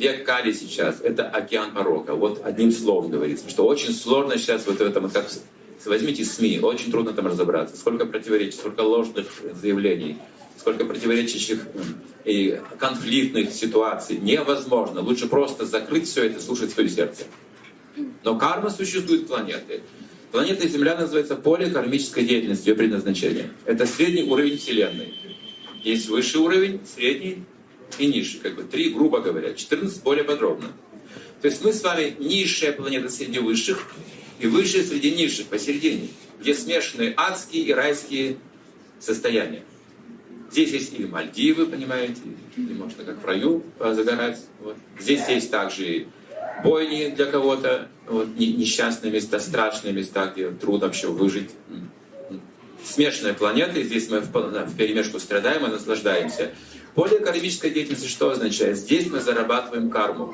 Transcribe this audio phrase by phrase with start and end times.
[0.00, 2.14] век Кали сейчас— это океан порока.
[2.14, 5.30] Вот одним словом говорится, что очень сложно сейчас вот в этом, как
[5.84, 7.76] возьмите СМИ, очень трудно там разобраться.
[7.76, 10.16] Сколько противоречий, сколько ложных заявлений,
[10.58, 11.60] сколько противоречащих
[12.24, 14.18] и конфликтных ситуаций.
[14.18, 15.02] Невозможно.
[15.02, 17.24] Лучше просто закрыть все это, слушать свое сердце.
[18.24, 19.82] Но карма существует планеты.
[20.32, 23.50] Планета Земля называется поле кармической деятельности, ее предназначение.
[23.66, 25.14] Это средний уровень Вселенной.
[25.82, 27.44] Есть высший уровень, средний
[27.98, 28.40] и низший.
[28.40, 29.54] Как бы три, грубо говоря.
[29.54, 30.68] 14 более подробно.
[31.42, 33.86] То есть мы с вами низшая планета среди высших
[34.38, 36.08] и высшая среди низших посередине,
[36.40, 38.36] где смешаны адские и райские
[38.98, 39.62] состояния.
[40.50, 42.20] Здесь есть и Мальдивы, понимаете,
[42.56, 44.44] и можно как в раю загорать.
[44.60, 44.76] Вот.
[44.98, 46.06] Здесь есть также
[46.64, 51.50] бойни для кого-то, вот, несчастные места, страшные места, где трудно вообще выжить.
[52.84, 56.52] Смешанная планета, и здесь мы в, перемешку страдаем и наслаждаемся.
[56.94, 58.76] Поле кармической деятельности что означает?
[58.76, 60.32] Здесь мы зарабатываем карму.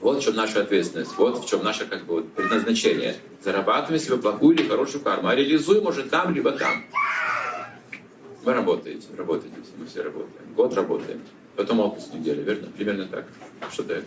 [0.00, 3.16] Вот в чем наша ответственность, вот в чем наше как бы, предназначение.
[3.42, 6.84] Зарабатываем себе плохую или хорошую карму, а реализуем уже там, либо там.
[8.42, 10.54] Вы работаете, работаете, мы все работаем.
[10.54, 11.20] Год работаем,
[11.56, 12.68] потом отпуск неделю, верно?
[12.76, 13.26] Примерно так.
[13.72, 14.06] Что-то это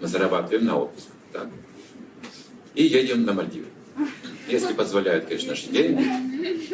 [0.00, 1.08] мы зарабатываем на отпуск.
[1.32, 1.48] Так.
[2.74, 3.66] И едем на Мальдивы.
[4.48, 6.04] Если позволяют, конечно, наши деньги.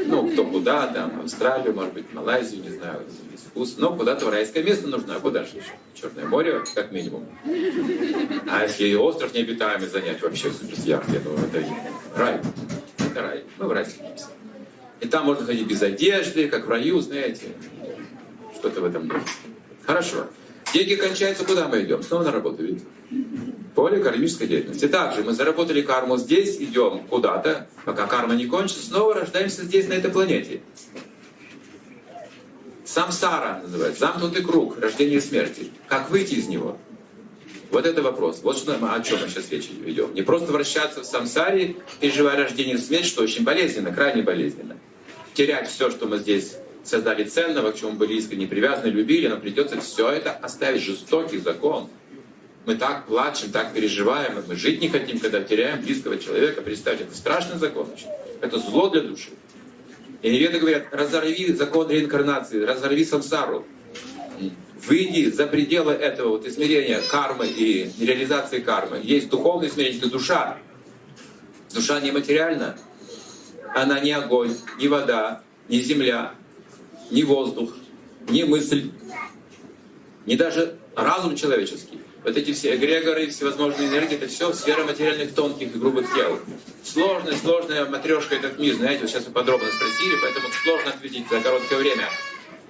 [0.07, 3.77] Ну, кто куда, там, Австралию, может быть, Малайзию, не знаю, есть вкус.
[3.79, 5.73] Но куда-то в райское место нужно, а куда же еще?
[5.95, 7.27] Черное море, как минимум.
[8.49, 11.65] А если и остров необитаемый занять вообще с яхтой, ну, это
[12.17, 12.41] рай.
[12.99, 13.45] Это рай.
[13.59, 14.27] Мы в рай стремимся.
[15.01, 17.47] И там можно ходить без одежды, как в раю, знаете.
[18.55, 19.25] Что-то в этом духе.
[19.85, 20.27] Хорошо.
[20.73, 22.03] Деньги кончаются, куда мы идем?
[22.03, 22.85] Снова на работу, видите?
[23.75, 24.87] Поле кармической деятельности.
[24.87, 29.95] Также мы заработали карму здесь, идем куда-то, пока карма не кончится, снова рождаемся здесь, на
[29.95, 30.61] этой планете.
[32.85, 35.71] Самсара называется, замкнутый круг, рождение и смерти.
[35.89, 36.77] Как выйти из него?
[37.71, 38.41] Вот это вопрос.
[38.43, 40.13] Вот что, о чем мы сейчас речь ведем.
[40.13, 44.77] Не просто вращаться в самсаре, переживая рождение и смерть, что очень болезненно, крайне болезненно.
[45.33, 49.81] Терять все, что мы здесь создали ценного, к чему были искренне привязаны, любили, нам придется
[49.81, 50.83] все это оставить.
[50.83, 51.89] Жестокий закон.
[52.65, 56.63] Мы так плачем, так переживаем, мы жить не хотим, когда теряем близкого человека.
[56.63, 57.89] Представьте, это страшный закон.
[58.41, 59.31] Это зло для души.
[60.23, 63.67] И неведы говорят, разорви закон реинкарнации, разорви сансару.
[64.87, 69.01] Выйди за пределы этого вот измерения кармы и реализации кармы.
[69.03, 70.59] Есть духовное измерение, это душа.
[71.75, 72.77] Душа нематериальна.
[73.75, 76.35] Она не огонь, не вода, не земля,
[77.11, 77.75] ни воздух,
[78.29, 78.91] ни мысль,
[80.27, 81.99] ни даже разум человеческий.
[82.25, 86.39] Вот эти все эгрегоры, всевозможные энергии, это все сфера материальных тонких и грубых тел.
[86.85, 91.41] Сложная, сложная матрешка этот мир, знаете, вот сейчас вы подробно спросили, поэтому сложно ответить за
[91.41, 92.05] короткое время.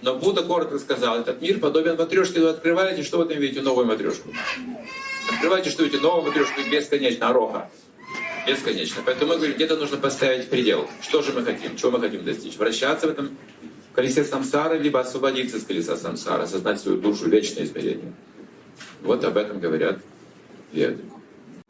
[0.01, 3.61] Но Будда коротко сказал, этот мир подобен матрешке, вы открываете, что вы там видите?
[3.61, 4.31] Новую матрешку.
[5.31, 6.03] Открываете, что видите?
[6.03, 7.71] Новую матрешку бесконечно, ороха.
[8.47, 9.03] Бесконечно.
[9.05, 10.89] Поэтому мы говорим, где-то нужно поставить предел.
[11.03, 11.77] Что же мы хотим?
[11.77, 12.57] Чего мы хотим достичь?
[12.57, 13.37] Вращаться в этом
[13.95, 18.13] колесе самсары, либо освободиться из колеса самсара, осознать свою душу, вечное измерение.
[19.03, 19.99] Вот об этом говорят
[20.73, 21.03] веды.